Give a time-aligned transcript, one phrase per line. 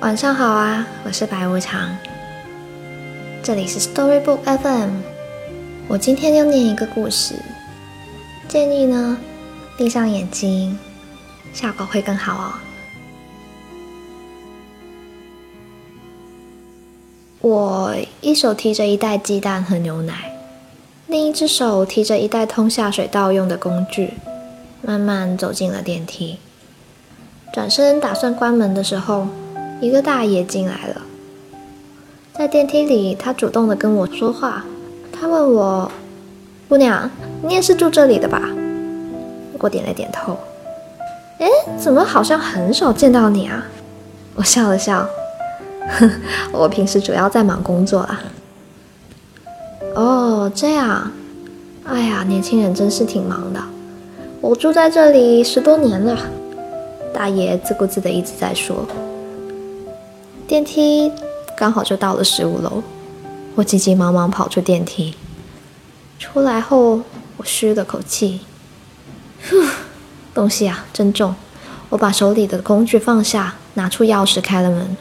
[0.00, 1.96] 晚上好啊，我是白无常，
[3.42, 4.90] 这里是 Storybook FM。
[5.88, 7.34] 我今天要念一个故事，
[8.46, 9.18] 建议呢
[9.76, 10.78] 闭上眼睛，
[11.52, 12.54] 效果会更好哦。
[17.40, 20.38] 我一手提着一袋鸡蛋和牛奶，
[21.08, 24.14] 另一只手提着一袋通下水道用的工具，
[24.80, 26.38] 慢慢走进了电梯。
[27.52, 29.26] 转身打算关门的时候。
[29.80, 31.02] 一个大爷进来了，
[32.32, 34.64] 在电梯里，他主动的跟我说话。
[35.12, 35.90] 他问我
[36.68, 37.08] ：“姑娘，
[37.42, 38.42] 你也是住这里的吧？”
[39.60, 40.36] 我点了点头。
[41.38, 43.64] 哎，怎么好像很少见到你啊？
[44.34, 45.08] 我笑了笑，
[45.88, 46.10] 哼，
[46.52, 48.20] 我平时主要在忙工作啊。
[49.94, 51.10] 哦，这样。
[51.84, 53.60] 哎呀，年轻人真是挺忙的。
[54.40, 56.18] 我住在这里十多年了。
[57.14, 58.84] 大爷自顾自的一直在说。
[60.48, 61.12] 电梯
[61.58, 62.82] 刚好就到了十五楼，
[63.54, 65.14] 我急急忙忙跑出电梯。
[66.18, 67.02] 出来后，
[67.36, 68.40] 我吁了口气，
[69.46, 69.56] 呼，
[70.32, 71.36] 东西啊真重。
[71.90, 74.96] 我把手里的工具放下，拿出钥匙开了门。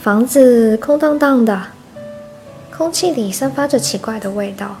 [0.00, 1.66] 房子空荡荡的，
[2.72, 4.76] 空气里散发着奇怪的味道。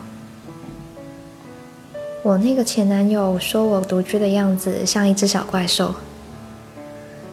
[2.22, 5.96] 我那个前男友说我独居的样子像一只小怪兽。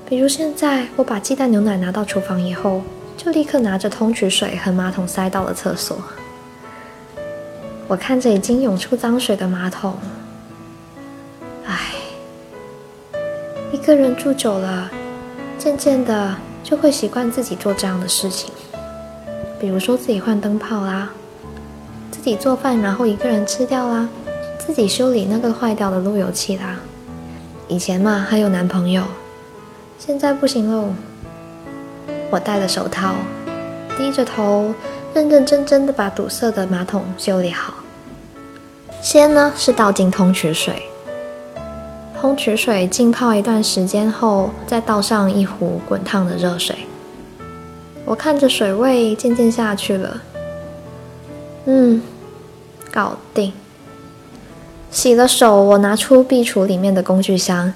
[0.09, 2.81] 比如现在，我把鸡蛋牛奶拿到厨房以后，
[3.17, 6.01] 就立刻拿着通渠水和马桶塞到了厕所。
[7.89, 9.97] 我看着已经涌出脏水的马桶，
[11.65, 11.95] 唉，
[13.73, 14.89] 一个人住久了，
[15.57, 16.33] 渐渐的
[16.63, 18.49] 就会习惯自己做这样的事情，
[19.59, 21.09] 比如说自己换灯泡啦，
[22.11, 24.07] 自己做饭然后一个人吃掉啦，
[24.57, 26.77] 自己修理那个坏掉的路由器啦。
[27.67, 29.03] 以前嘛，还有男朋友。
[29.99, 30.89] 现在不行喽！
[32.29, 33.15] 我戴了手套，
[33.97, 34.73] 低着头，
[35.13, 37.73] 认认真真的把堵塞的马桶修理好。
[39.01, 40.83] 先呢是倒进通渠水，
[42.19, 46.75] 通渠水浸泡一段时间后，再倒上一壶滚烫的热水。
[48.05, 50.21] 我看着水位渐渐下去了，
[51.65, 52.01] 嗯，
[52.91, 53.51] 搞定。
[54.91, 57.73] 洗了手，我拿出壁橱里面的工具箱。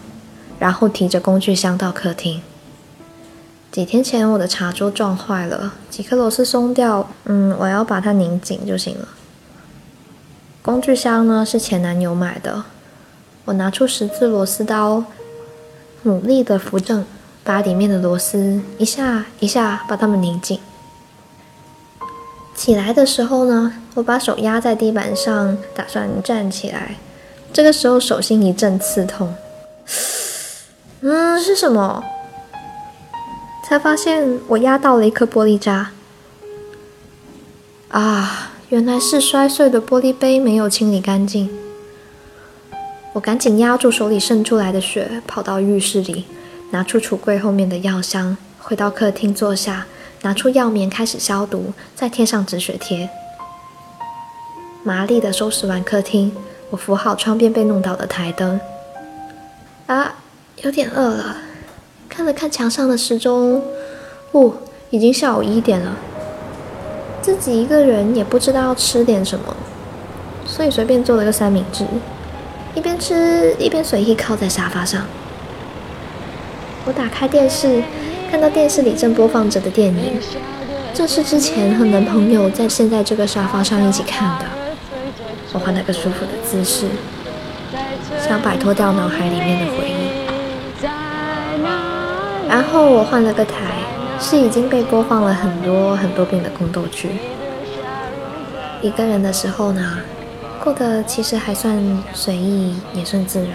[0.62, 2.40] 然后提着工具箱到客厅。
[3.72, 9.08] 几天前我的茶桌撞坏了，几颗螺丝松掉，嗯，我要把它拧紧就行了。
[10.62, 12.64] 工具箱呢是前男友买的，
[13.46, 15.04] 我拿出十字螺丝刀，
[16.04, 17.04] 努力的扶正，
[17.44, 20.60] 把里面的螺丝一下一下把它们拧紧。
[22.54, 26.98] 起来的时候呢，我把手压在地板上，打算站起来，
[27.52, 29.34] 这个时候手心一阵刺痛。
[31.04, 32.04] 嗯，是什么？
[33.68, 35.92] 才发现我压到了一颗玻璃渣。
[37.90, 41.50] 啊，原来是摔碎的玻璃杯没有清理干净。
[43.14, 46.26] 我赶紧压住手里渗出来的血，跑到浴室里，
[46.70, 49.88] 拿出橱柜后面的药箱，回到客厅坐下，
[50.22, 53.10] 拿出药棉开始消毒，再贴上止血贴。
[54.84, 56.32] 麻利的收拾完客厅，
[56.70, 58.62] 我扶好窗边被弄倒的台灯。
[59.88, 60.16] 啊！
[60.64, 61.38] 有点饿了，
[62.08, 63.64] 看了看墙上的时钟，
[64.32, 64.54] 哦，
[64.92, 65.98] 已经下午一点了。
[67.20, 69.56] 自己一个人也不知道要吃点什么，
[70.46, 71.84] 所以随便做了个三明治，
[72.76, 75.04] 一边吃一边随意靠在沙发上。
[76.86, 77.82] 我打开电视，
[78.30, 80.20] 看到电视里正播放着的电影，
[80.94, 84.46] 这是之前和男朋友在现在这个沙发上一起看的。
[85.54, 86.86] 我换了个舒服的姿势，
[88.20, 90.11] 想摆脱掉脑海里面的回忆。
[92.52, 93.82] 然后我换了个台，
[94.20, 97.08] 是已经被播放了很多很多遍的宫斗剧。
[98.82, 100.00] 一个人的时候呢，
[100.62, 103.52] 过得其实还算随意，也算自然。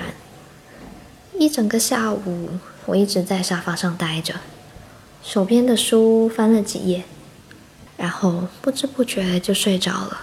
[1.38, 2.48] 一整个下午，
[2.86, 4.36] 我一直在沙发上待着，
[5.22, 7.04] 手边的书翻了几页，
[7.98, 10.22] 然后不知不觉就睡着了。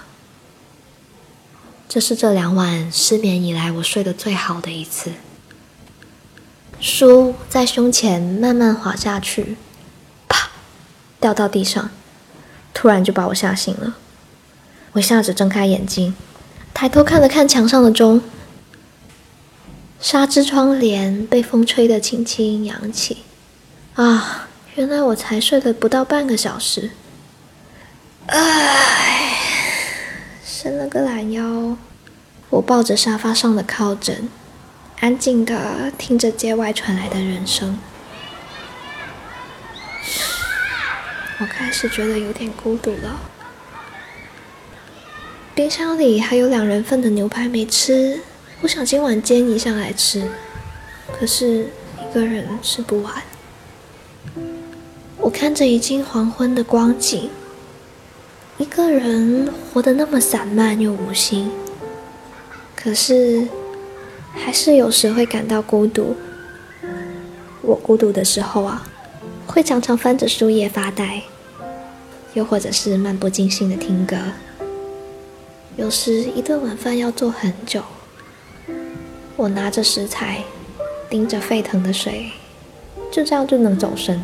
[1.88, 5.12] 这是这两晚失眠以来我睡得最好的一次。
[6.84, 9.56] 书在胸前慢慢滑下去，
[10.28, 10.50] 啪，
[11.18, 11.90] 掉到地上，
[12.74, 13.96] 突然就把我吓醒了。
[14.92, 16.14] 我吓着睁开眼睛，
[16.74, 18.22] 抬头看了看墙上的钟，
[20.02, 23.20] 纱织窗帘被风吹得轻轻扬起。
[23.96, 26.92] 啊，原来我才睡了不到半个小时。
[28.26, 29.38] 唉，
[30.46, 31.78] 伸了个懒腰，
[32.50, 34.28] 我抱着沙发上的靠枕。
[35.04, 37.78] 安静的听着街外传来的人声，
[41.42, 43.20] 我开始觉得有点孤独了。
[45.54, 48.22] 冰箱里还有两人份的牛排没吃，
[48.62, 50.26] 我想今晚煎一下来吃，
[51.12, 51.68] 可是
[52.00, 53.14] 一个人吃不完。
[55.18, 57.30] 我看着已经黄昏的光景，
[58.58, 61.52] 一个人活得那么散漫又无心，
[62.74, 63.46] 可是
[64.34, 66.16] 还是有时会感到孤独。
[67.62, 68.86] 我孤独的时候啊，
[69.48, 71.22] 会常常翻着书页发呆，
[72.34, 74.18] 又或者是漫不经心的听歌。
[75.78, 77.82] 有时一顿晚饭要做很久，
[79.36, 80.44] 我拿着食材，
[81.10, 82.32] 盯着沸腾的水，
[83.12, 84.22] 就这样就能走神。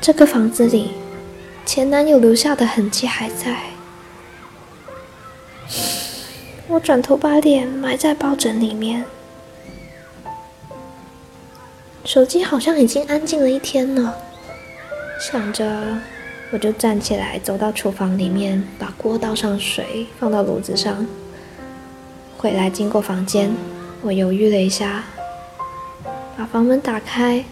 [0.00, 0.90] 这个房子里，
[1.64, 3.77] 前男友留下的痕迹还在。
[6.70, 9.02] 我转头把脸埋在抱枕里面，
[12.04, 14.14] 手机好像已经安静了一天了。
[15.18, 15.98] 想着，
[16.52, 21.06] 我就站起来，走到厨房里面，把锅倒上水，放到炉子上。
[22.36, 23.50] 回来经过房间，
[24.02, 25.04] 我犹豫了一下，
[26.36, 27.44] 把房门打开。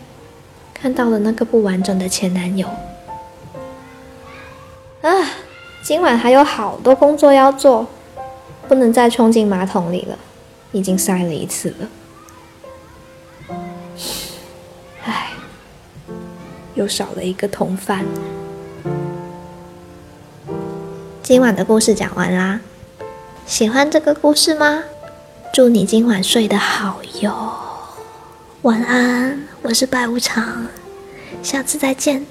[0.74, 2.68] 看到了那个不完整的前男友，
[5.00, 5.10] 啊，
[5.82, 7.86] 今晚还有好多工作要做，
[8.68, 10.18] 不能再冲进马桶里了，
[10.72, 11.88] 已经塞了一次了。
[15.04, 15.30] 唉，
[16.74, 18.04] 又少了一个同伴。
[21.22, 22.60] 今晚的故事讲完啦，
[23.46, 24.82] 喜欢这个故事吗？
[25.52, 27.32] 祝你今晚睡得好哟。
[28.62, 30.66] 晚安，我是白无常，
[31.42, 32.26] 下次再见。